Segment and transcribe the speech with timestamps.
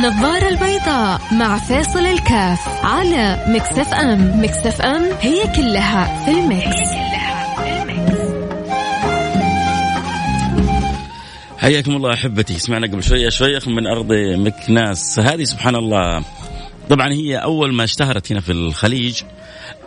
[0.00, 6.90] النظارة البيضاء مع فيصل الكاف على Mix FM Mix FM هي كلها في ال mix,
[11.58, 12.58] حياكم الله أحبتي.
[12.58, 15.18] سمعنا قبل شوية شويخ من أرض مكناس.
[15.18, 16.24] هذه سبحان الله
[16.90, 19.22] طبعا هي أول ما اشتهرت هنا في الخليج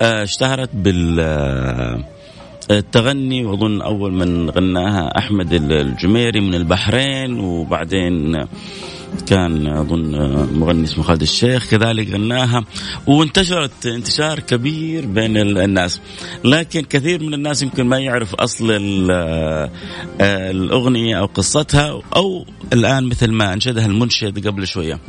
[0.01, 2.03] آه، اشتهرت بال آه،
[2.71, 8.45] التغني وأظن أول من غناها أحمد الجميري من البحرين وبعدين
[9.27, 10.11] كان أظن
[10.53, 12.63] مغني اسمه خالد الشيخ كذلك غناها
[13.07, 16.01] وانتشرت انتشار كبير بين الناس.
[16.45, 18.71] لكن كثير من الناس يمكن ما يعرف أصل
[20.21, 24.99] الأغنية أو قصتها أو الآن مثل ما أنشدها المنشد قبل شوية.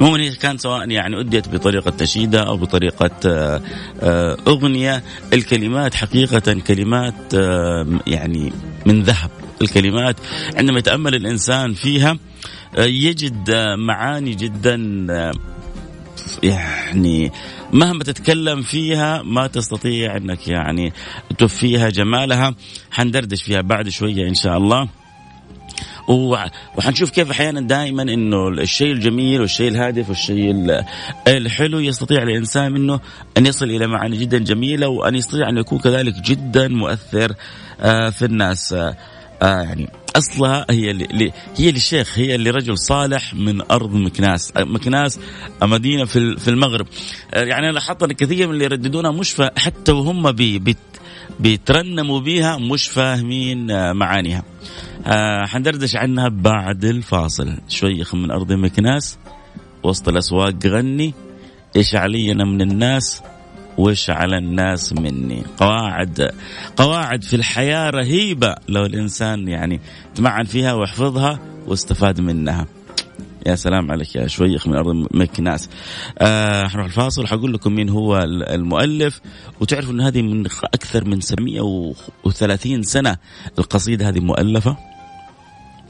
[0.00, 3.62] عموما هي كان سواء يعني أديت بطريقة نشيدة أو بطريقة آه،
[4.00, 5.02] آه، أغنية.
[5.32, 8.52] الكلمات حقيقة كلمات آه، يعني
[8.86, 9.30] من ذهب.
[9.62, 10.16] الكلمات
[10.56, 12.18] عندما يتأمل الإنسان فيها
[12.78, 14.76] يجد معاني جدا
[16.42, 17.32] يعني
[17.72, 20.92] مهما تتكلم فيها ما تستطيع أنك يعني
[21.38, 22.54] توفيها جمالها.
[22.90, 24.88] حندردش فيها بعد شوية إن شاء الله.
[26.08, 30.54] وحنشوف كيف أحيانا دائما إنه الشيء الجميل والشيء الهادف والشيء
[31.28, 33.00] الحلو يستطيع الإنسان إنه
[33.36, 37.32] أن يصل إلى معاني جدا جميلة وأن يستطيع أن يكون كذلك جدا مؤثر
[37.80, 38.96] آه، في الناس آه،
[39.42, 44.52] يعني أصلها هي اللي هي للشيخ هي لرجل صالح من أرض مكناس.
[44.56, 45.20] مكناس
[45.62, 46.86] مدينة في في المغرب.
[47.32, 50.76] يعني لاحظت ان كثير من اللي يرددونها مش حتى وهم بي
[51.40, 54.42] بيترنموا بيها مش فاهمين معانيها.
[55.06, 57.58] آه حندردش عنها بعد الفاصل.
[57.68, 59.18] شويخ من أرض مكناس
[59.82, 61.14] وسط الأسواق غني
[61.76, 63.22] إيش علينا من الناس؟
[63.78, 66.30] وش على الناس مني؟ قواعد
[66.76, 68.54] قواعد في الحياة رهيبة.
[68.68, 69.80] لو الإنسان يعني
[70.14, 72.66] تمعن فيها ويحفظها واستفاد منها.
[73.46, 75.68] يا سلام عليك يا شويخ من أرض مكناس
[76.18, 77.26] آه حنروح الفاصل.
[77.26, 78.18] حقول لكم مين هو
[78.50, 79.20] المؤلف.
[79.60, 83.16] وتعرفوا إن هذه من أكثر من 730 سنة
[83.58, 84.76] القصيدة هذه مؤلفة.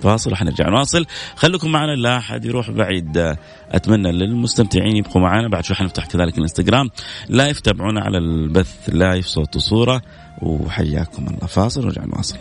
[0.00, 1.06] فاصل وحنرجع نواصل.
[1.36, 3.36] خليكم معنا لا أحد يروح بعيد.
[3.70, 5.48] أتمنى للمستمتعين يبقوا معنا.
[5.48, 6.90] بعد شوي حنفتح كذلك الإنستغرام.
[7.28, 10.02] live تابعونا على البث live صوت وصورة.
[10.42, 11.46] وحياكم الله.
[11.46, 12.36] فاصل ونرجع نواصل.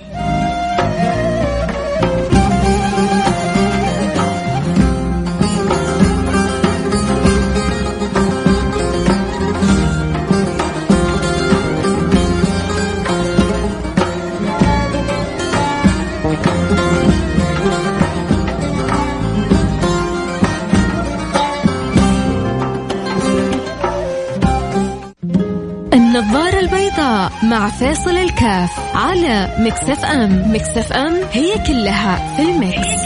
[27.56, 30.54] مع فاصل الكاف على مكسف ام.
[30.56, 33.02] مكسف ام هي كلها في المكس,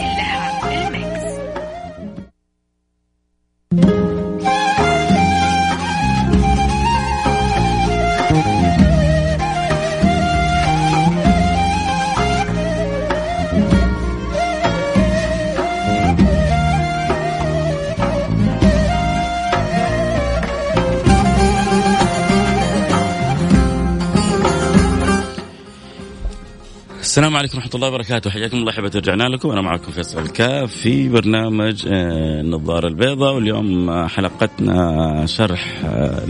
[27.19, 28.30] السلام عليكم ورحمة الله وبركاته.
[28.30, 29.50] حياكم الله حبة رجعنا لكم.
[29.50, 33.35] أنا معكم فيصل الكاف في برنامج آه، النظارة البيضاء.
[33.35, 36.25] واليوم حلقتنا شرح آه،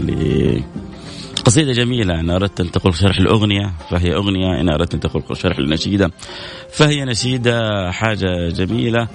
[1.38, 2.20] لقصيدة جميلة.
[2.20, 4.60] أنا أردت أن تقول شرح الأغنية فهي أغنية.
[4.60, 6.10] إن أردت أن تقول شرح النشيدة
[6.72, 9.08] فهي نشيدة حاجة جميلة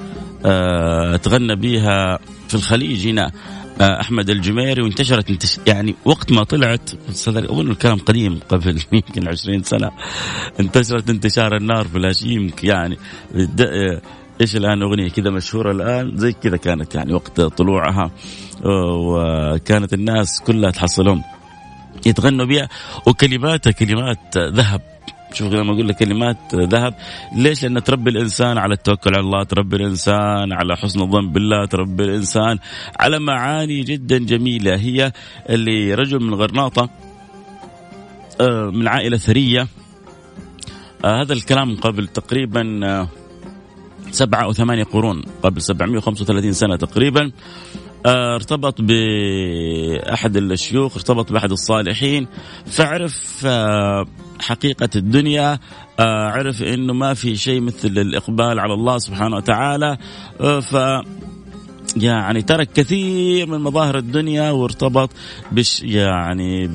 [0.46, 3.26] آه، تغنى بها في الخليج هنا.
[3.26, 3.32] آه،
[3.82, 6.90] أحمد الجميري وانتشرت انتش يعني وقت ما طلعت
[7.28, 9.92] أظن الكلام قديم قبل يمكن 20 سنة
[10.60, 12.98] انتشرت انتشار النار في الهشيم يعني
[13.60, 14.02] آه،
[14.42, 18.12] إيش الآن أغنية كذا مشهورة الآن؟ زي كذا كانت يعني وقت طلوعها
[18.66, 21.24] آه، وكانت الناس كلها تحصلهم
[22.06, 22.70] يتغنوا بها
[23.08, 24.95] وكلماتها كلمات ذهب.
[25.36, 26.94] شوف لما أقول لك كلمات ذهب.
[27.36, 32.04] ليش؟ لأن تربي الإنسان على التوكل على الله، تربي الإنسان على حسن الظن بالله، تربي
[32.04, 32.60] الإنسان
[33.00, 34.76] على معاني جدا جميلة.
[34.76, 35.12] هي
[35.50, 36.90] اللي رجل من غرناطة
[38.42, 39.68] آه، من عائلة ثرية.
[41.06, 43.08] آه، هذا الكلام قبل تقريبا آه،
[44.12, 47.32] سبعة أو ثمانية قرون قبل 735 سنة تقريبا.
[48.06, 52.28] ارتبط بأحد الشيوخ ارتبط بأحد الصالحين
[52.66, 53.48] فعرف
[54.40, 55.60] حقيقة الدنيا
[56.00, 59.98] آه، عرف أنه ما في شيء مثل الإقبال على الله سبحانه وتعالى
[60.42, 60.76] آه، ف
[61.98, 65.10] يعني ترك كثير من مظاهر الدنيا وارتبط
[65.52, 66.68] بش يعني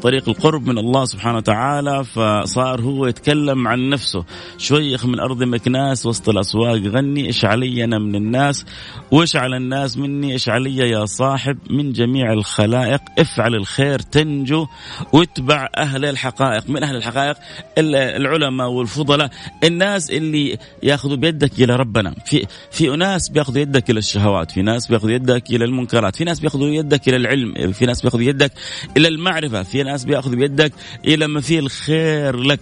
[0.00, 4.24] بطريق القرب من الله سبحانه وتعالى فصار هو يتكلم عن نفسه.
[4.58, 8.64] شويخ من أرض مكناس وسط الأسواق غني إيش علي أنا من الناس؟
[9.10, 14.66] وإيش على الناس مني؟ إيش علي يا صاحب؟ من جميع الخلائق افعل الخير تنجو
[15.12, 16.70] واتبع أهل الحقائق.
[16.70, 17.36] من أهل الحقائق؟
[17.78, 19.30] العلماء والفضلاء.
[19.64, 22.14] الناس اللي يأخذوا بيدك إلى ربنا.
[22.26, 26.40] في في أناس بيأخذوا يدك إلى الشهوات في ناس بيأخذوا يدك إلى المنكرات في ناس
[26.40, 28.52] بيأخذوا يدك إلى العلم في ناس بيأخذوا يدك
[28.96, 30.72] إلى المعرفة في ناس بياخذوا بيدك
[31.04, 32.60] إلى ما فيه الخير لك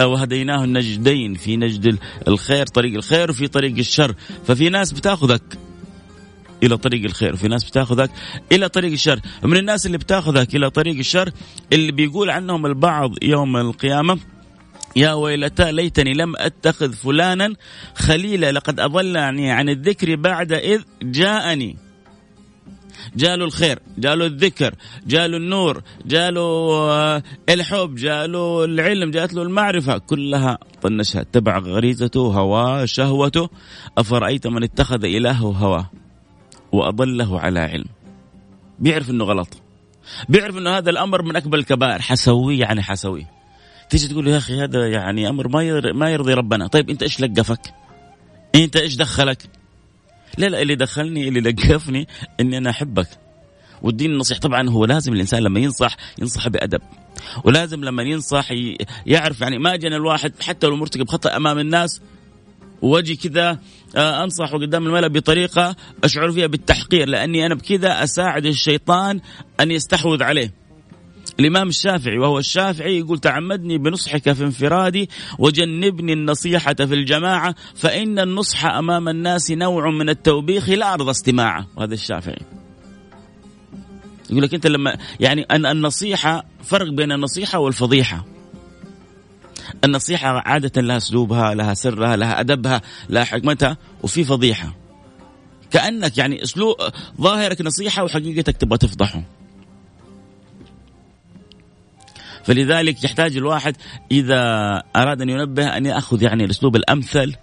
[0.00, 4.14] وهديناه النجدين في نجد الخير طريق الخير وفي طريق الشر.
[4.46, 5.42] ففي ناس بتأخذك
[6.62, 8.10] إلى طريق الخير وفي ناس بتأخذك
[8.52, 9.20] إلى طريق الشر.
[9.42, 11.30] من الناس اللي بتأخذك إلى طريق الشر
[11.72, 14.18] اللي بيقول عنهم البعض يوم القيامة
[14.96, 17.54] يا ويلتى ليتني لم أتخذ فلانا
[17.94, 21.85] خليلا لقد أضلني عن الذكر بعد إذ جاءني.
[23.16, 24.74] جاله الخير جاله الذكر
[25.06, 29.98] جاله النور جاله آه، الحب جاله العلم جاءت له المعرفة.
[29.98, 33.48] كلها طنشها اتبع غريزته هواه شهوته.
[33.98, 35.90] أفرأيت من اتخذ إلهه هواه؟
[36.72, 37.86] وأضله على علم.
[38.78, 39.62] بيعرف أنه غلط.
[40.28, 42.02] بيعرف أنه هذا الأمر من أكبر الكبائر.
[42.02, 43.26] حسوي يعني حسوي.
[43.90, 46.66] تيجي تقول يا أخي هذا يعني أمر ما ما يرضي ربنا.
[46.66, 47.74] طيب أنت إيش لقفك؟
[48.54, 49.55] أنت إيش دخلك؟
[50.36, 52.08] لا لا اللي دخلني اللي لقفني
[52.40, 53.08] إني أنا أحبك.
[53.82, 56.80] والدين النصيحة طبعا هو لازم الإنسان لما ينصح ينصح بأدب.
[57.44, 58.48] ولازم لما ينصح
[59.06, 62.00] يعرف يعني ما جانا الواحد حتى لو مرتكب خطأ أمام الناس.
[62.82, 63.58] وأجي كذا
[63.96, 69.20] آه، أنصحه قدام الملأ بطريقة أشعر فيها بالتحقير لأني أنا بكذا أساعد الشيطان
[69.60, 70.65] أن يستحوذ عليه.
[71.40, 78.64] الإمام الشافعي وهو الشافعي يقول تعمدني بنصحك في انفرادي وجنبني النصيحة في الجماعة فإن النصح
[78.64, 81.66] أمام الناس نوع من التوبيخ لا أرضى استماعه.
[81.76, 82.42] وهذا الشافعي.
[84.30, 88.26] يقول لك أنت لما يعني أن النصيحة فرق بين النصيحة والفضيحة.
[89.84, 94.76] النصيحة عادة لها أسلوبها لها سرها لها أدبها لها حكمتها وفي فضيحة.
[95.70, 96.76] كأنك يعني أسلوب
[97.20, 99.22] ظاهرك نصيحة وحقيقتك تبغى تفضحه.
[102.46, 103.76] فلذلك يحتاج الواحد
[104.10, 104.42] إذا
[104.96, 107.34] أراد أن ينبه أن يأخذ يعني الأسلوب الأمثل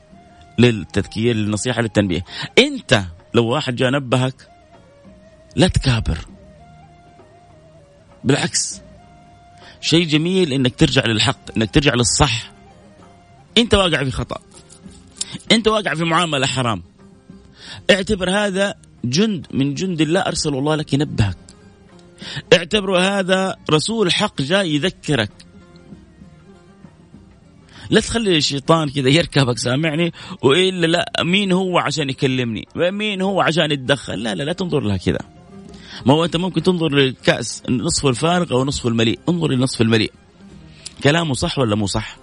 [0.59, 2.25] للتذكير للنصيحة للتنبيه.
[2.57, 3.03] أنت
[3.33, 4.49] لو واحد جاء نبهك
[5.55, 6.17] لا تكابر.
[8.23, 8.81] بالعكس
[9.81, 12.51] شيء جميل إنك ترجع للحق إنك ترجع للصح.
[13.57, 14.41] أنت واقع في خطأ.
[15.51, 16.83] أنت واقع في معاملة حرام.
[17.91, 18.75] اعتبر هذا
[19.05, 21.42] جند من جند الله أرسل الله لك ينبهك.
[22.53, 25.31] اعتبروا هذا رسول حق جاي يذكرك.
[27.89, 33.71] لا تخلي الشيطان كذا يركبك سامعني؟ وإلا لا مين هو عشان يكلمني؟ مين هو عشان
[33.71, 35.19] يتدخل؟ لا لا لا تنظر لها كذا.
[36.05, 39.19] ما هو أنت ممكن تنظر للكأس نصف الفارغ أو نصف المليء.
[39.29, 40.11] انظر للنصف المليء.
[41.03, 42.17] كلامه صح ولا مو صح؟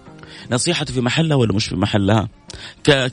[0.51, 2.29] نصيحته في محلها ولا مش في محلها؟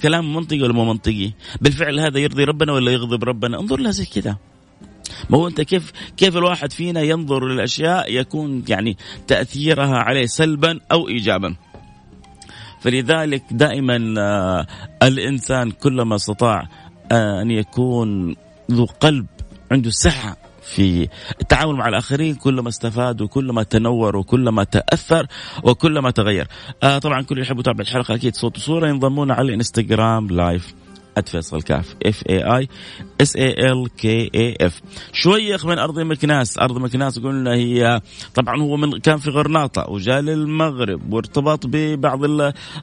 [0.01, 1.31] كلام منطقي ولا مو منطقي؟
[1.61, 4.37] بالفعل هذا يرضي ربنا ولا يغضب ربنا؟ انظر لها زي كذا.
[5.29, 11.07] ما هو أنت كيف كيف الواحد فينا ينظر للأشياء يكون يعني تأثيرها عليه سلبا أو
[11.07, 11.55] ايجابا.
[12.81, 14.67] فلذلك دائما آه،
[15.03, 16.67] الإنسان كلما استطاع
[17.11, 18.35] آه، أن يكون
[18.71, 19.25] ذو قلب
[19.71, 21.07] عنده سعة في
[21.41, 25.27] التعامل مع الآخرين كلما استفاد وكلما تنور وكلما تأثر
[25.63, 26.47] وكلما تغير.
[26.83, 30.73] آه طبعا كل اللي يحب يتابع الحلقة أكيد صوت وصورة ينضمون على الإنستغرام live
[31.25, 32.67] فيصل كاف F A I
[33.21, 34.81] S A L K A F
[35.13, 36.57] شويخ من أرض مكناس.
[36.57, 38.01] أرض مكناس قلنا هي
[38.35, 42.19] طبعا هو من كان في غرناطة وجاء للمغرب وارتبط ببعض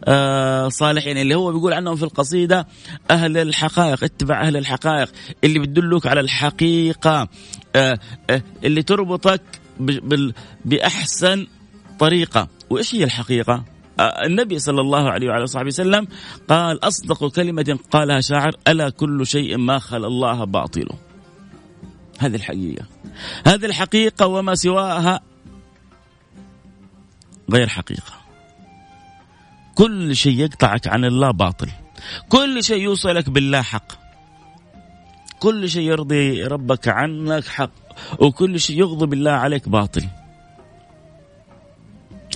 [0.09, 2.67] الصالحين اللي هو بيقول عنهم في القصيدة
[3.11, 4.05] أهل الحقائق.
[4.05, 5.13] اتبع أهل الحقائق.
[5.45, 7.29] اللي بتدلك على الحقيقة.
[7.77, 7.99] آه،
[8.31, 9.43] آه، اللي تربطك
[10.65, 11.47] بأحسن
[11.99, 12.49] طريقة.
[12.71, 16.07] وإيش هي الحقيقة؟ النبي صلى الله عليه وعلى صحبه وسلم
[16.49, 20.89] قال أصدق كلمة قالها شاعر ألا كل شيء ما خلا الله باطل.
[22.19, 22.87] هذه الحقيقة.
[23.47, 25.21] هذه الحقيقة وما سواها
[27.51, 28.13] غير حقيقة.
[29.75, 31.69] كل شيء يقطعك عن الله باطل.
[32.29, 33.93] كل شيء يوصلك بالله حق.
[35.41, 37.71] كل شيء يرضي ربك عنك حق.
[38.19, 40.09] وكل شيء يغضب الله عليك باطل.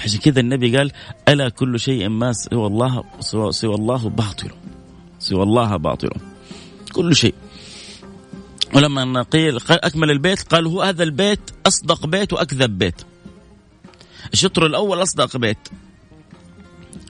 [0.00, 0.92] عشان كذا النبي قال
[1.28, 4.50] ألا كل شيء ما سوى الله سوى, سوى الله باطل.
[5.18, 6.10] سوى الله باطل.
[6.92, 7.34] كل شيء.
[8.74, 13.02] ولما قيل أكمل البيت قال هو هذا البيت أصدق بيت وأكذب بيت.
[14.32, 15.68] الشطر الأول أصدق بيت.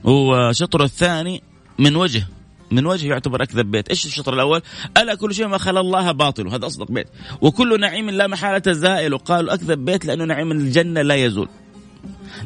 [0.05, 1.43] والشطر الثاني
[1.79, 2.27] من وجه
[2.71, 3.89] من وجه يعتبر أكذب بيت.
[3.89, 4.63] إيش الشطر الأول؟
[4.97, 6.49] ألا كل شيء ما خلا الله باطل.
[6.49, 7.07] هذا أصدق بيت.
[7.41, 9.15] وكل نعيم لا محالة زائل.
[9.15, 11.49] وقالوا أكذب بيت لأنه نعيم الجنة لا يزول.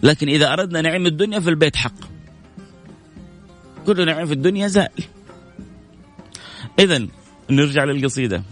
[0.03, 1.95] لكن إذا أردنا نعيم الدنيا فالبيت حق.
[3.87, 5.05] كل نعيم في الدنيا زائل.
[6.79, 7.07] إذا
[7.51, 8.43] نرجع للقصيدة.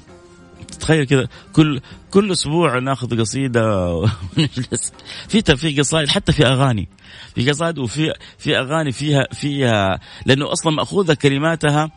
[0.81, 4.93] تخيل كذا كل كل أسبوع ناخذ قصيدة ونجلس.
[5.29, 6.89] في في قصائد حتى في أغاني.
[7.35, 11.91] في قصائد وفي في أغاني فيها فيها لأنه أصلا مأخوذة كلماتها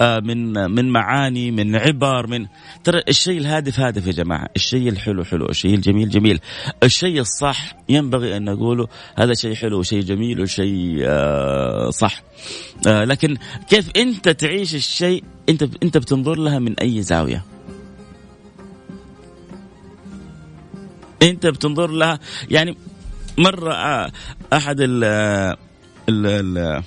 [0.00, 2.46] من من معاني من عبر من
[2.84, 4.48] ترى الشيء الهادف هادف يا جماعة.
[4.56, 5.46] الشيء الحلو حلو.
[5.46, 6.40] الشيء الجميل جميل.
[6.82, 12.22] الشيء الصح ينبغي أن نقوله هذا شيء حلو وشيء جميل وشيء آه، صح.
[12.86, 13.36] آه، لكن
[13.70, 17.44] كيف أنت تعيش الشيء؟ أنت أنت بتنظر لها من أي زاوية؟
[21.22, 22.18] أنت بتنظر لها
[22.50, 22.76] يعني
[23.38, 23.72] مرة
[24.52, 25.04] أحد ال
[26.08, 26.82] ال ال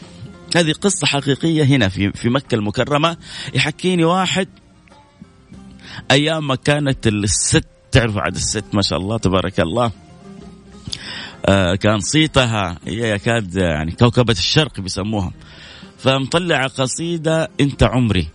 [0.55, 3.17] هذه قصة حقيقية هنا في في مكة المكرمة.
[3.53, 4.47] يحكيني واحد
[6.11, 9.91] أيام ما كانت الست تعرفوا عاد الست ما شاء الله تبارك الله
[11.45, 15.31] آه كان صيتها هي يكاد يعني كوكبة الشرق بيسموها
[15.97, 18.27] فمطلع قصيدة أنت عمري.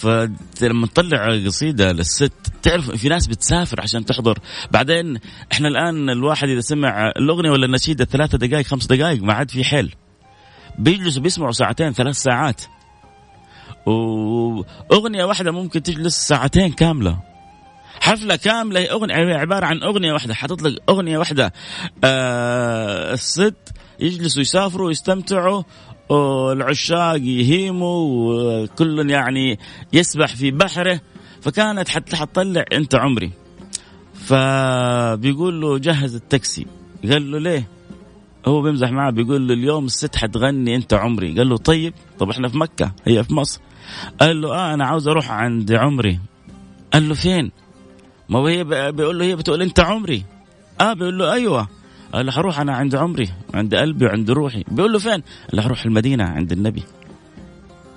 [0.00, 4.38] فلما تطلع قصيدة للست تعرف في ناس بتسافر عشان تحضر.
[4.70, 5.18] بعدين
[5.52, 9.64] إحنا الآن الواحد إذا سمع الأغنية ولا النشيده ثلاثة دقائق خمس دقائق ما عاد في
[9.64, 9.94] حيل.
[10.78, 12.62] بيجلسوا بيسمعوا ساعتين ثلاث ساعات.
[13.86, 17.18] وأغنية واحدة ممكن تجلس ساعتين كاملة.
[18.00, 20.34] حفلة كاملة أغنية عبارة عن أغنية واحدة.
[20.34, 21.52] حتطلق أغنية واحدة.
[22.04, 25.62] آه الست يجلسوا يسافروا يستمتعوا
[26.08, 29.58] والعشاق يهيموا وكل يعني
[29.92, 31.00] يسبح في بحره.
[31.40, 33.30] فكانت حتى حتطلع انت عمري.
[34.14, 36.66] فبيقول له جهز التاكسي.
[37.10, 37.68] قال له ليه؟
[38.46, 41.38] هو بيمزح معه بيقول له اليوم الست حتغني انت عمري.
[41.38, 43.60] قال له طيب طب إحنا في مكة هي في مصر.
[44.20, 46.20] قال له آه أنا عاوز أروح عند عمري.
[46.92, 47.52] قال له فين؟
[48.28, 50.24] ما هي بيقول له هي بتقول انت عمري.
[50.80, 51.68] آه بيقول له أيوه.
[52.12, 54.64] قال له حروح أنا عند عمري عند قلبي وعند روحي.
[54.68, 55.22] بيقول له فين؟ قال
[55.52, 56.82] له حروح المدينة عند النبي.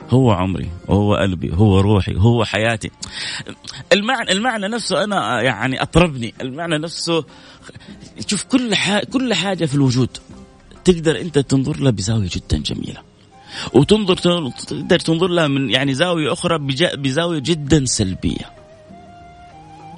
[0.10, 2.92] هو عمري هو قلبي هو روحي هو حياتي.
[3.94, 6.34] المعنى المعنى نفسه أنا يعني أطربني.
[6.42, 7.26] المعنى نفسه
[8.28, 10.10] شوف كل حاجة كل حاجة في الوجود
[10.86, 13.02] تقدر أنت تنظر لها بزاوية جدا جميلة.
[13.74, 14.16] وتنظر
[14.50, 16.58] تقدر تنظر لها من يعني زاوية أخرى
[16.98, 18.59] بزاوية جدا سلبية.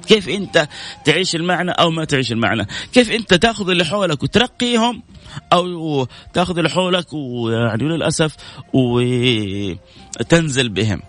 [0.06, 0.68] كيف انت
[1.04, 5.02] تعيش المعنى أو ما تعيش المعنى؟ كيف انت تاخذ اللي حولك وترقيهم
[5.52, 8.36] أو تاخذ اللي حولك ويعني للاسف
[8.72, 11.02] وتنزل بهم؟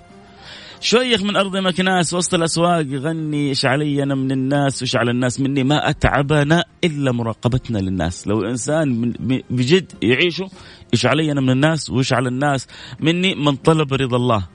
[0.79, 5.39] شيخ من أرض مكناس وسط الأسواق يغني إيش علي أنا من الناس وايش على الناس
[5.39, 5.63] مني.
[5.63, 8.27] ما أتعبنا إلا مراقبتنا للناس.
[8.27, 9.13] لو إنسان
[9.50, 10.50] بجد يعيشه
[10.93, 12.67] إيش علي أنا من الناس وايش على الناس
[13.00, 14.47] مني من طلب رضا الله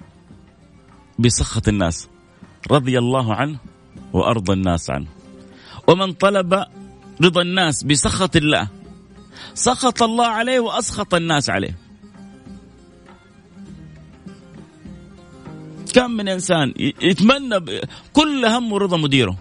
[1.18, 2.08] بسخط الناس.
[2.70, 3.58] رضي الله عنه.
[4.12, 5.06] وأرضى الناس عنه.
[5.86, 6.64] ومن طلب
[7.22, 8.68] رضا الناس بسخط الله
[9.54, 11.78] سخط الله عليه وأسخط الناس عليه.
[15.94, 17.80] كم من إنسان يتمنى
[18.12, 19.36] كل همه رضا مديره.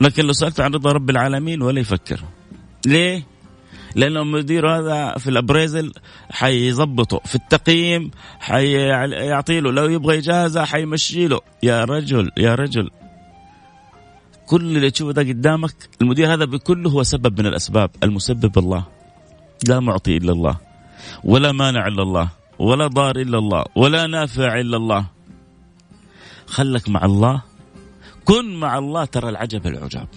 [0.00, 2.20] لكن لو سألت عن رضا رب العالمين ولا يفكر.
[2.86, 3.26] ليه؟
[3.96, 5.92] لأنه المدير هذا في الأبريزل
[6.30, 7.20] حيظبطه.
[7.24, 8.10] في التقييم
[8.40, 12.90] حيعطي له لو يبغى إجازة حيمشي له يا رجل يا رجل.
[14.46, 17.90] كل اللي تشوفه ده قدامك المدير هذا بكله هو سبب من الأسباب.
[18.02, 18.84] المسبب الله.
[19.68, 20.56] لا معطي إلا الله.
[21.24, 22.28] ولا مانع إلا الله.
[22.58, 23.64] ولا ضار إلا الله.
[23.76, 25.06] ولا نافع إلا الله.
[26.46, 27.42] خلك مع الله.
[28.24, 30.08] كن مع الله ترى العجب العجاب.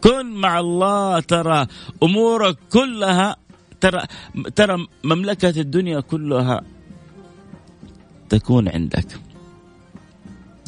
[0.00, 1.66] كن مع الله ترى
[2.02, 3.36] أمورك كلها
[3.80, 4.02] ترى
[4.56, 6.60] ترى مملكة الدنيا كلها
[8.28, 9.06] تكون عندك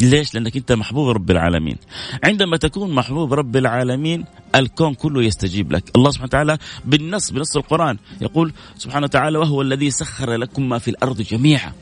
[0.00, 1.76] ليش؟ لأنك أنت محبوب رب العالمين.
[2.24, 7.98] عندما تكون محبوب رب العالمين الكون كله يستجيب لك، الله سبحانه وتعالى بالنص بنص القرآن
[8.20, 11.72] يقول سبحانه وتعالى وهو الذي سخر لكم ما في الأرض جميعا.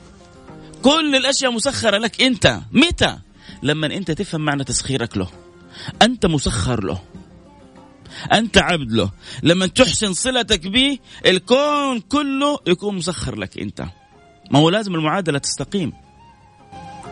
[0.82, 3.18] كل الأشياء مسخرة لك أنت، متى؟
[3.62, 5.28] لما أنت تفهم معنى تسخيرك له.
[6.02, 6.98] أنت مسخر له.
[8.32, 9.10] أنت عبد له.
[9.42, 13.84] لما تحسن صلتك به الكون كله يكون مسخر لك أنت.
[14.50, 15.92] ما هو لازم المعادلة تستقيم.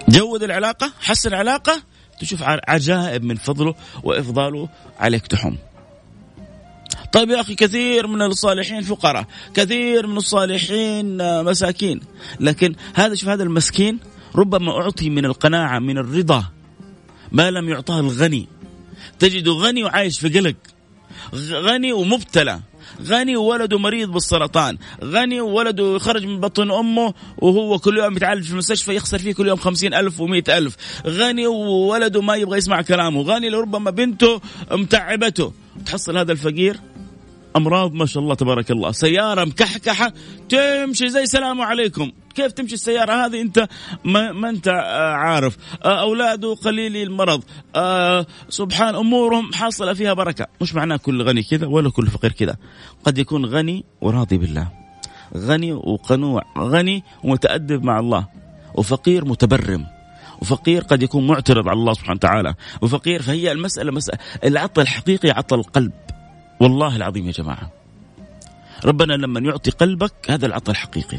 [0.09, 1.83] جود العلاقة حسن العلاقة
[2.21, 5.57] تشوف عجائب من فضله وإفضاله عليك تحم
[7.13, 12.01] طيب يا أخي كثير من الصالحين فقراء كثير من الصالحين مساكين.
[12.41, 13.99] لكن هذا شوف هذا المسكين
[14.35, 16.45] ربما أعطي من القناعة من الرضا
[17.33, 18.49] ما لم يعطاه الغني.
[19.19, 20.57] تجده غني وعايش في قلق.
[21.35, 22.61] غني ومبتلى.
[23.03, 24.79] غني وولده مريض بالسرطان.
[25.05, 29.49] غني وولده خرج من بطن أمه وهو كل يوم يتعالج في المستشفى يخسر فيه كل
[29.49, 30.77] يوم خمسين ألف ومئة ألف.
[31.07, 33.23] غني وولده ما يبغى يسمع كلامه.
[33.23, 35.53] غني لربما بنته متعبته.
[35.87, 36.81] تحصل هذا الفقير
[37.57, 38.93] أمراض ما شاء الله تبارك الله.
[38.93, 40.13] سيارة مكحكحة
[40.49, 42.13] تمشي زي سلام عليكم.
[42.35, 43.69] كيف تمشي السيارة هذه؟ أنت
[44.05, 45.57] ما, ما أنت آه، عارف.
[45.85, 47.43] آه، أولاده قليلي المرض.
[47.77, 50.47] آه، سبحان أمورهم حاصلة فيها بركة.
[50.61, 52.57] مش معناه كل غني كذا ولا كل فقير كذا.
[53.05, 54.69] قد يكون غني وراضي بالله.
[55.37, 56.43] غني وقنوع.
[56.59, 58.27] غني ومتأدب مع الله.
[58.75, 59.87] وفقير متبرم.
[60.43, 62.55] وفقير قد يكون معترض على الله سبحانه وتعالى.
[62.83, 65.93] وفقير فهي المسألة مسألة العطاء الحقيقي عطاء القلب.
[66.61, 67.71] والله العظيم يا جماعة
[68.85, 71.19] ربنا لما يعطي قلبك هذا العطاء الحقيقي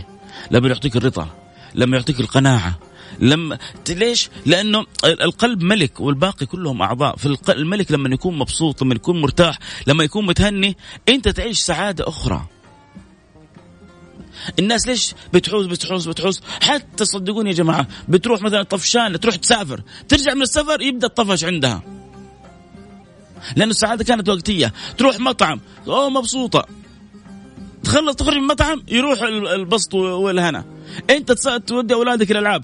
[0.52, 1.28] لما يعطيك الرضا
[1.76, 2.80] لما يعطيك القناعة
[3.20, 3.58] لما
[3.90, 9.60] ليش؟ لأنه القلب ملك والباقي كلهم أعضاء، في الملك لما يكون مبسوط، لما يكون مرتاح،
[9.88, 10.78] لما يكون متهني،
[11.10, 12.46] أنت تعيش سعادة أخرى.
[14.60, 20.34] الناس ليش بتحوس بتحوس بتحوس حتى صدقوني يا جماعة بتروح مثلا طفشان تروح تسافر ترجع
[20.34, 21.82] من السفر يبدأ الطفش عندها
[23.56, 24.74] لأن السعادة كانت وقتية.
[24.98, 26.66] تروح مطعم أوه مبسوطة.
[27.84, 29.22] تخلص تخرج من المطعم يروح
[29.54, 30.66] البسط والهنا.
[31.10, 31.32] أنت
[31.68, 32.64] تودي أولادك الالعاب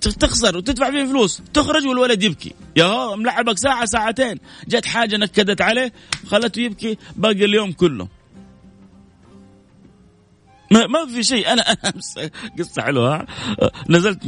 [0.00, 1.42] تخسر وتدفع فيه فلوس.
[1.54, 2.52] تخرج والولد يبكي.
[2.76, 4.38] يا هو ملعبك ساعة ساعتين.
[4.68, 5.92] جت حاجة نكدت عليه
[6.26, 8.08] خلته يبكي باقي اليوم كله.
[10.70, 11.52] ما ما في شيء.
[11.52, 12.14] أنا أمس
[12.58, 13.26] قصة حلوة.
[13.88, 14.18] نزلت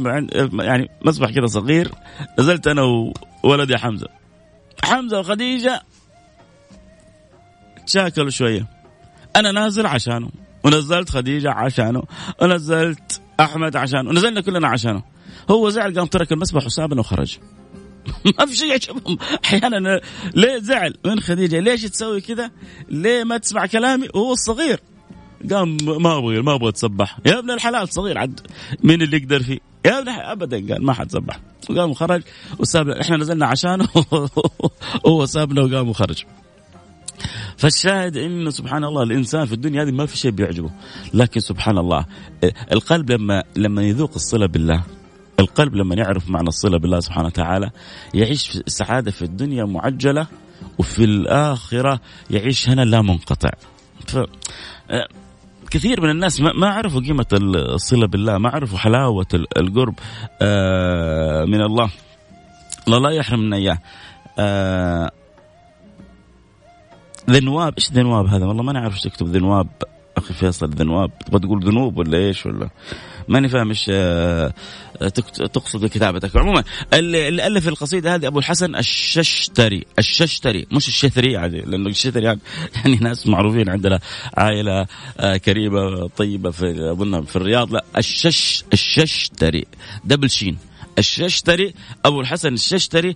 [0.59, 1.91] يعني مسبح كذا صغير.
[2.39, 2.81] نزلت أنا
[3.43, 4.18] وولدي حمزة.
[4.83, 5.81] حمزة وخديجة
[7.87, 8.67] تشاكلوا شوية.
[9.35, 10.29] أنا نازل عشانه
[10.63, 12.03] ونزلت خديجة عشانه
[12.41, 15.03] ونزلت أحمد عشانه ونزلنا كلنا عشانه.
[15.51, 17.37] هو زعل قام ترك المسبح وسابنا وخرج.
[18.39, 19.17] ما في شيء يعجبهم.
[19.45, 20.01] أحيانا
[20.35, 22.51] ليه زعل من خديجة؟ ليش تسوي كذا؟
[22.89, 24.79] ليه ما تسمع كلامي وهو الصغير
[25.51, 27.19] قام ما أبغى ما أبغى أتسبح.
[27.25, 28.39] يا ابن الحلال صغير عد.
[28.83, 30.73] مين اللي يقدر فيه؟ يا ابن ابدا.
[30.73, 32.21] قال ما حتسبح وقام وخرج
[32.59, 33.87] وساب إحنا نزلنا عشانه
[35.05, 36.23] وهو سابنا وقام وخرج.
[37.57, 40.69] فالشاهد إنه سبحان الله الإنسان في الدنيا هذه ما في شيء بيعجبه.
[41.13, 42.05] لكن سبحان الله
[42.71, 44.83] القلب لما لما يذوق الصلة بالله
[45.39, 47.71] القلب لما يعرف معنى الصلة بالله سبحانه وتعالى
[48.13, 50.27] يعيش في سعادة في الدنيا معجلة
[50.77, 51.99] وفي الآخرة
[52.29, 53.49] يعيش هنا لا منقطع.
[54.07, 54.17] ف
[55.71, 59.27] كثير من الناس ما عرفوا قيمة الصلة بالله ما عرفوا حلاوة
[59.57, 59.95] القرب
[60.41, 61.91] آه، من الله.
[62.87, 63.79] الله لا يحرمنا إياه.
[64.39, 65.11] آه،
[67.29, 69.67] ذنواب إيش ذنواب هذا؟ والله ما نعرف إيش تكتب ذنواب.
[70.19, 72.69] أخي فيصل ذنواب تبغى تقول ذنوب ولا إيش ولا؟
[73.27, 74.53] ماني فاهم إيش آه،
[75.53, 76.37] تقصد بكتابتك.
[76.37, 79.85] عموما اللي ألف القصيدة هذه أبو الحسن الششتري.
[79.99, 82.39] الششتري مش الشثري عادي لأنه الشثري يعني,
[82.75, 83.99] يعني ناس معروفين عندنا
[84.37, 84.87] عائلة
[85.19, 87.73] آه، كريمة طيبة في أظن في الرياض.
[87.73, 89.65] لا الشش الششتري.
[90.05, 90.57] دبل شين.
[90.99, 91.73] الششتري
[92.05, 93.15] أبو الحسن الششتري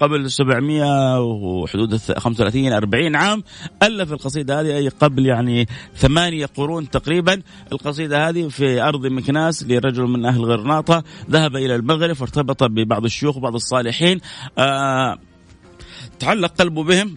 [0.00, 3.42] قبل 700 وحدود 35 40 عام
[3.82, 7.42] ألف القصيدة هذه أي قبل يعني ثمانية قرون تقريبا.
[7.72, 13.36] القصيدة هذه في أرض مكناس لرجل من أهل غرناطة ذهب إلى المغرب فارتبط ببعض الشيوخ
[13.36, 14.20] وبعض الصالحين.
[14.58, 15.18] آه
[16.18, 17.16] تعلق قلبه بهم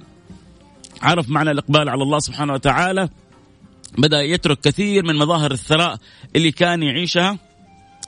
[1.02, 3.10] عرف معنى الإقبال على الله سبحانه وتعالى
[3.98, 5.98] بدأ يترك كثير من مظاهر الثراء
[6.36, 7.45] اللي كان يعيشها.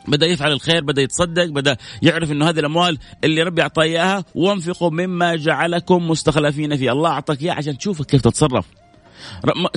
[0.07, 4.89] بدأ يفعل الخير بدأ يتصدق بدأ يعرف إنه هذه الأموال اللي ربي أعطاه إياها وانفقوا
[4.89, 6.91] مما جعلكم مستخلفين فيه.
[6.91, 8.65] الله أعطاك اياه عشان تشوفك كيف تتصرف.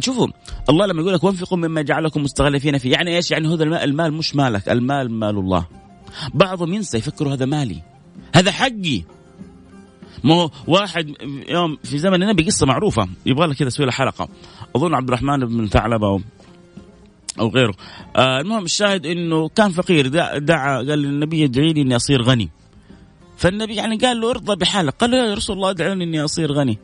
[0.01, 0.29] شوفوا
[0.69, 4.13] الله لما يقول لك وانفقوا مما جعلكم مستخلفين فيه يعني إيش؟ يعني هذا المال, المال
[4.13, 5.67] مش مالك المال مال الله.
[6.35, 7.83] بعضهم ينسى يفكروا هذا مالي.
[8.35, 9.03] هذا حقي.
[10.25, 11.15] ما هو واحد
[11.49, 14.29] يوم في زمن النبي قصة معروفة يبغى لك كذا أسوي له حلقة.
[14.77, 16.21] أظن عبد الرحمن بن ثعلبة
[17.41, 17.75] أو غيره.
[18.17, 22.51] آه المهم الشاهد إنه كان فقير دعا قال للنبي ادعي لي إني أصير غني.
[23.37, 24.95] فالنبي يعني قال له ارضى بحالك.
[24.95, 26.79] قال له يا رسول الله ادعوني إني أصير غني.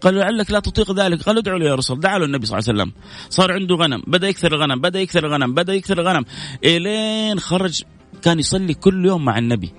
[0.00, 1.22] قال له لعلك لا تطيق ذلك.
[1.22, 2.92] قال ادعوا له يا رسول دعا له النبي صلى الله عليه وسلم.
[3.30, 4.02] صار عنده غنم.
[4.06, 6.24] بدأ يكثر الغنم بدأ يكثر الغنم بدأ يكثر الغنم.
[6.64, 7.82] إلين خرج
[8.22, 9.72] كان يصلي كل يوم مع النبي.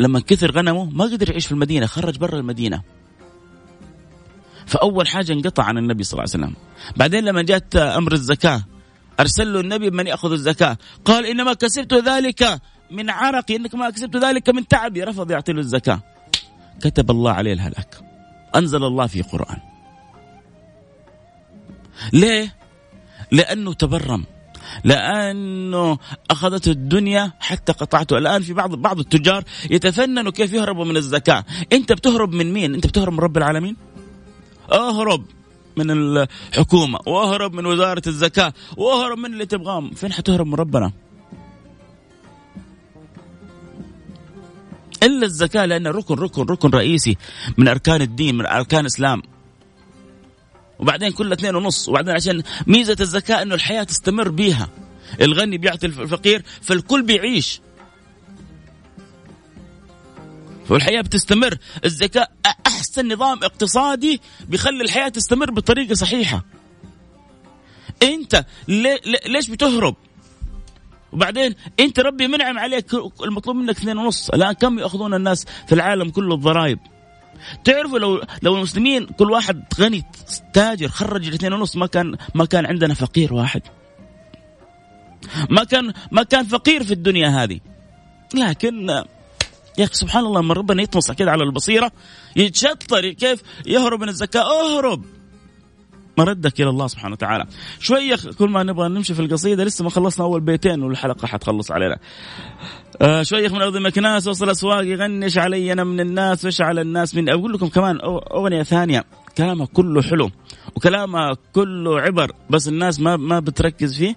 [0.00, 2.82] لما كثر غنمه ما قدر يعيش في المدينة خرج برا المدينة.
[4.66, 6.56] فأول حاجة انقطع عن النبي صلى الله عليه وسلم.
[6.96, 8.64] بعدين لما جاءت أمر الزكاة
[9.22, 10.76] أرسل له النبي من يأخذ الزكاة.
[11.04, 15.60] قال إنما كسبت ذلك من عرقي إنك ما كسبت ذلك من تعبي رفض يعطي له
[15.60, 16.00] الزكاة.
[16.80, 17.94] كتب الله عليه الهلاك.
[18.56, 19.58] أنزل الله في قرآن.
[22.12, 22.54] ليه؟
[23.30, 24.24] لأنه تبرم.
[24.84, 25.98] لأنه
[26.30, 28.18] أخذته الدنيا حتى قطعته.
[28.18, 31.44] الآن في بعض بعض التجار يتفننوا كيف يهربوا من الزكاة.
[31.72, 33.76] أنت بتهرب من مين؟ أنت بتهرب من رب العالمين؟
[34.72, 35.24] اهرب.
[35.76, 40.92] من الحكومة وأهرب من وزارة الزكاة وأهرب من اللي تبغاه فين حتهرب من ربنا؟
[45.02, 47.16] إلا الزكاة لأن ركن ركن ركن رئيسي
[47.58, 49.22] من أركان الدين من أركان الإسلام.
[50.78, 51.88] وبعدين كل اثنين ونص.
[51.88, 54.68] وبعدين عشان ميزة الزكاة إنه الحياة تستمر بيها.
[55.20, 57.60] الغني بيعطي الفقير فالكل بيعيش.
[60.72, 61.58] والحياة بتستمر.
[61.84, 62.28] الزكاة
[62.66, 66.44] أحسن نظام اقتصادي بيخلي الحياة تستمر بطريقة صحيحة.
[68.02, 68.44] أنت
[69.26, 69.96] ليش بتهرب؟
[71.12, 72.94] وبعدين أنت ربي منعم عليك.
[73.24, 74.30] المطلوب منك اثنين ونص.
[74.30, 76.78] الآن كم يأخذون الناس في العالم كله الضرائب؟
[77.64, 80.04] تعرفوا لو لو المسلمين كل واحد غني
[80.52, 83.62] تاجر خرج الاثنين ونص ما كان ما كان عندنا فقير واحد.
[85.50, 87.60] ما كان ما كان فقير في الدنيا هذه.
[88.34, 89.04] لكن
[89.78, 91.92] يا أخي سبحان الله لما ربنا يطمس كده على البصيرة
[92.36, 94.40] يتشطر كيف؟ يهرب من الزكاة.
[94.40, 95.04] أهرب!
[96.18, 97.46] مردك إلى الله سبحانه وتعالى.
[97.80, 101.98] شوية كل ما نبغى نمشي في القصيدة لسه ما خلصنا أول بيتين والحلقة حتخلص علينا.
[103.02, 107.14] آه شيخ من أرض مكناس وصل أسواق يغنش علي أنا من الناس وش على الناس
[107.14, 107.98] من أقول لكم كمان
[108.34, 109.04] أغنية ثانية.
[109.38, 110.30] كلامها كله حلو
[110.76, 114.16] وكلامها كله عبر بس الناس ما ما بتركز فيه.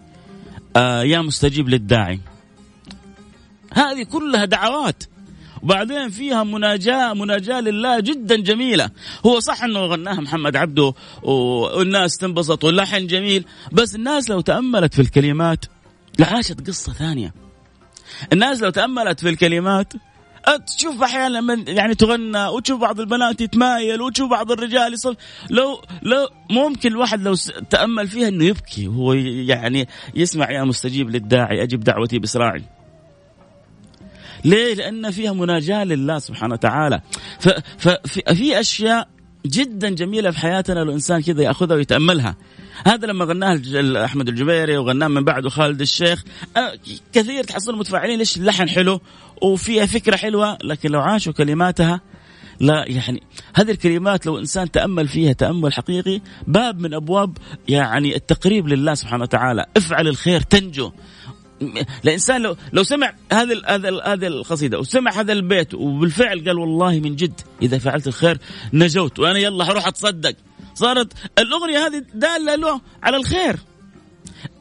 [0.75, 2.19] آه يا مستجيب للداعي.
[3.73, 5.03] هذه كلها دعوات.
[5.65, 8.89] وبعدين فيها مناجاة مناجاة لله جدا جميلة.
[9.25, 15.01] هو صح أنه غناها محمد عبده والناس تنبسط واللحن جميل بس الناس لو تأملت في
[15.01, 15.65] الكلمات
[16.19, 17.33] لعاشت قصة ثانية.
[18.33, 19.93] الناس لو تأملت في الكلمات
[20.77, 25.17] تشوف أحيانا من يعني تغنى وتشوف بعض البنات يتمايل وتشوف بعض الرجال يصل
[25.49, 27.35] لو لو ممكن الواحد لو
[27.69, 32.63] تأمل فيها إنه يبكي وهو يعني يسمع يا مستجيب للداعي أجب دعوتي باسراعي
[34.45, 37.01] ليه؟ لأن فيها مناجاة لله سبحانه وتعالى.
[37.77, 39.07] ففي أشياء
[39.45, 42.35] جدا جميلة في حياتنا لو الإنسان كذا يأخذها ويتأملها.
[42.85, 43.61] هذا لما غناها
[44.05, 46.23] أحمد الجبيري وغناه من بعده خالد الشيخ
[47.13, 49.01] كثير تحصلوا متفاعلين ليش اللحن حلو
[49.41, 52.01] وفيها فكرة حلوة لكن لو عاشوا كلماتها
[52.59, 53.23] لا يعني
[53.55, 59.23] هذه الكلمات لو إنسان تأمل فيها تأمل حقيقي باب من أبواب يعني التقريب لله سبحانه
[59.23, 59.65] وتعالى.
[59.77, 60.91] افعل الخير تنجو.
[62.05, 67.15] الإنسان لو لو سمع هذه هذا هذه القصيدة وسمع هذا البيت وبالفعل قال والله من
[67.15, 68.37] جد إذا فعلت الخير
[68.73, 70.35] نجوت وأنا يلا حروح أتصدق.
[70.73, 73.59] صارت الأغنية هذه دالة له على الخير.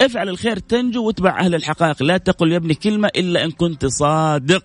[0.01, 2.03] افعل الخير تنجو واتبع أهل الحقائق.
[2.03, 4.65] لا تقل يا ابني كلمة إلا إن كنت صادق.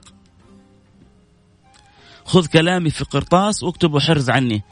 [2.26, 4.63] خذ كلامي في قرطاس واكتبه حرز عني.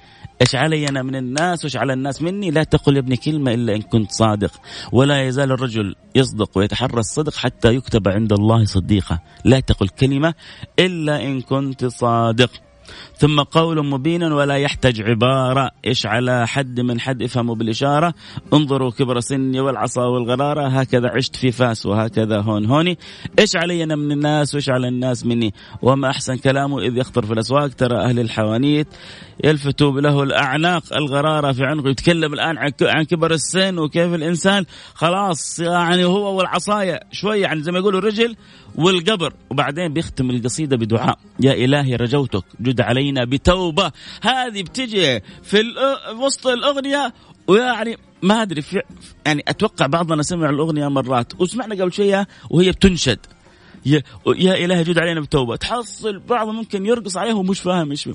[0.41, 3.76] إيش علي أنا من الناس وإيش على الناس مني؟ لا تقل يا ابني كلمة إلا
[3.76, 4.52] إن كنت صادق.
[4.91, 10.34] ولا يزال الرجل يصدق ويتحرى الصدق حتى يكتب عند الله صديقا لا تقل كلمة
[10.80, 12.52] إلا إن كنت صادق.
[13.17, 15.71] ثم قول مبين ولا يحتاج عبارة.
[15.86, 18.13] إيش على حد من حد افهموا بالإشارة.
[18.54, 20.67] انظروا كبر سني والعصا والغرارة.
[20.67, 22.97] هكذا عشت في فاس وهكذا هون هوني.
[23.39, 27.34] إيش علي أنا من الناس وإيش على الناس مني؟ وما أحسن كلامه إذ يخطر في
[27.34, 27.67] الأسواق.
[27.67, 28.88] ترى أهل الحوانيت
[29.43, 30.84] يلفتوا له الأعناق.
[30.93, 31.89] الغرارة في عنقه.
[31.89, 34.65] يتكلم الآن عن كبر السن وكيف الإنسان.
[34.93, 38.36] خلاص يعني هو والعصاية شوية يعني زي ما يقولوا الرجل
[38.75, 39.34] والقبر.
[39.49, 41.19] وبعدين بيختم القصيدة بدعاء.
[41.39, 43.91] يا إلهي رجوتك جد علينا بتوبة.
[44.21, 45.63] هذه بتجي في
[46.19, 47.13] وسط الأغنية.
[47.47, 48.82] ويعني ما أدري في
[49.25, 51.41] يعني أتوقع بعضنا سمع الأغنية مرات.
[51.41, 53.19] وسمعنا قبل شوية وهي بتنشد.
[53.86, 55.56] يا, يا إلهي جد علينا بتوبة.
[55.56, 58.10] تحصل بعض ممكن يرقص عليه ومش فاهم إيش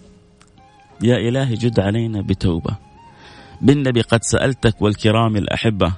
[1.03, 2.77] يا إلهي جد علينا بتوبة.
[3.61, 5.93] بالنبي قد سألتك والكرام الأحبة.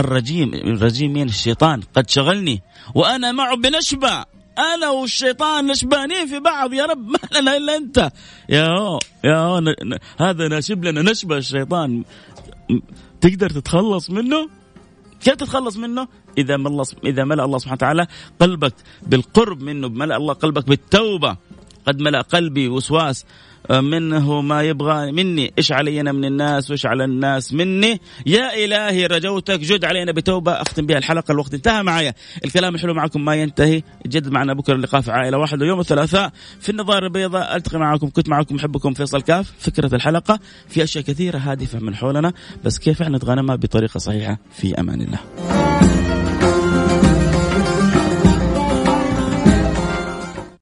[0.00, 2.62] الرجيم الرجيم مين الشيطان قد شغلني
[2.94, 4.24] وأنا معه بنشبة
[4.58, 6.72] أنا والشيطان نشبانين في بعض.
[6.72, 8.12] يا رب ما لنا إلا أنت.
[8.48, 9.74] يا هو يا هو
[10.20, 11.02] هذا ناشب لنا.
[11.02, 12.04] نشبة الشيطان.
[13.20, 14.48] تقدر تتخلص منه؟
[15.20, 16.08] كيف تتخلص منه؟
[16.38, 18.06] إذا ملأ إذا ملأ الله سبحانه وتعالى
[18.40, 21.36] قلبك بالقرب منه ملأ الله قلبك بالتوبة.
[21.86, 23.24] قد ملأ قلبي وسواس
[23.70, 25.52] منه ما يبغى مني.
[25.58, 30.52] إيش علي أنا من الناس وإيش على الناس مني؟ يا إلهي رجوتك جد علينا بتوبة.
[30.52, 32.14] أختم بها الحلقة الوقت انتهى معايا.
[32.44, 33.82] الكلام الحلو معكم ما ينتهي.
[34.06, 35.66] جد معنا بكرة اللقاء في عائلة واحدة.
[35.66, 37.56] يوم الثلاثاء في النظاره البيضاء.
[37.56, 40.38] ألتقي معكم كنت معكم محبكم فيصل كاف فكرة الحلقة.
[40.68, 42.32] في أشياء كثيرة هادفة من حولنا.
[42.64, 45.67] بس كيف إحنا نتغنمها بطريقة صحيحة؟ في أمان الله.